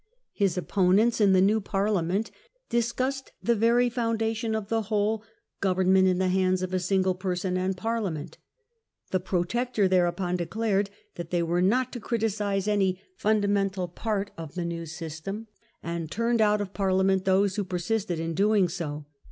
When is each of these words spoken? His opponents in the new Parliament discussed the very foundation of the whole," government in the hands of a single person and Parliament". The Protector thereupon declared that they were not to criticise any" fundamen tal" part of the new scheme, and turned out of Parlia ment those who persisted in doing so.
His 0.33 0.57
opponents 0.57 1.21
in 1.21 1.33
the 1.33 1.41
new 1.43 1.61
Parliament 1.61 2.31
discussed 2.71 3.33
the 3.43 3.53
very 3.55 3.87
foundation 3.87 4.55
of 4.55 4.67
the 4.67 4.81
whole," 4.89 5.23
government 5.61 6.07
in 6.07 6.17
the 6.17 6.27
hands 6.29 6.63
of 6.63 6.73
a 6.73 6.79
single 6.79 7.13
person 7.13 7.55
and 7.55 7.77
Parliament". 7.77 8.39
The 9.11 9.19
Protector 9.19 9.87
thereupon 9.87 10.37
declared 10.37 10.89
that 11.17 11.29
they 11.29 11.43
were 11.43 11.61
not 11.61 11.91
to 11.91 11.99
criticise 11.99 12.67
any" 12.67 12.99
fundamen 13.23 13.69
tal" 13.69 13.87
part 14.03 14.31
of 14.39 14.55
the 14.55 14.65
new 14.65 14.87
scheme, 14.87 15.45
and 15.83 16.09
turned 16.09 16.41
out 16.41 16.61
of 16.61 16.73
Parlia 16.73 17.05
ment 17.05 17.25
those 17.25 17.55
who 17.55 17.63
persisted 17.63 18.19
in 18.19 18.33
doing 18.33 18.69
so. 18.69 19.05